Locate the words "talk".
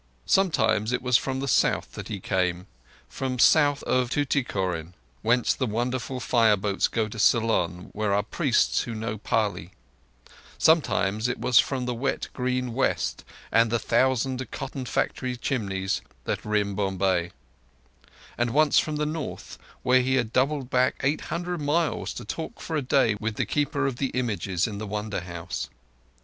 22.25-22.59